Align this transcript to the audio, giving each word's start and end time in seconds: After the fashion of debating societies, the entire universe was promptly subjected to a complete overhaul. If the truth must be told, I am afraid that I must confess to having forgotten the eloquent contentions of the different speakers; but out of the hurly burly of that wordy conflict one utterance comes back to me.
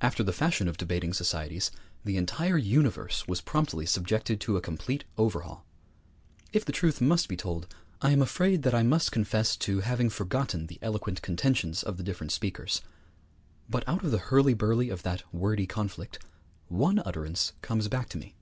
After 0.00 0.22
the 0.22 0.32
fashion 0.32 0.68
of 0.68 0.76
debating 0.76 1.12
societies, 1.12 1.72
the 2.04 2.16
entire 2.16 2.56
universe 2.56 3.26
was 3.26 3.40
promptly 3.40 3.84
subjected 3.84 4.38
to 4.42 4.56
a 4.56 4.60
complete 4.60 5.02
overhaul. 5.18 5.66
If 6.52 6.64
the 6.64 6.70
truth 6.70 7.00
must 7.00 7.26
be 7.26 7.36
told, 7.36 7.66
I 8.00 8.12
am 8.12 8.22
afraid 8.22 8.62
that 8.62 8.76
I 8.76 8.84
must 8.84 9.10
confess 9.10 9.56
to 9.56 9.80
having 9.80 10.08
forgotten 10.08 10.68
the 10.68 10.78
eloquent 10.82 11.20
contentions 11.20 11.82
of 11.82 11.96
the 11.96 12.04
different 12.04 12.30
speakers; 12.30 12.80
but 13.68 13.82
out 13.88 14.04
of 14.04 14.12
the 14.12 14.18
hurly 14.30 14.54
burly 14.54 14.88
of 14.88 15.02
that 15.02 15.24
wordy 15.34 15.66
conflict 15.66 16.20
one 16.68 17.00
utterance 17.00 17.52
comes 17.60 17.88
back 17.88 18.08
to 18.10 18.18
me. 18.18 18.36